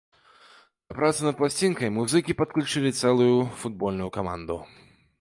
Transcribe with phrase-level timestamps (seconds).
[0.93, 3.31] Да працы над пласцінкай музыкі падключылі цэлую
[3.63, 4.63] футбольную каманду.